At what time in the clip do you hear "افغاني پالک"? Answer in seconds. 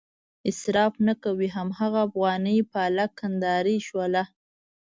2.07-3.09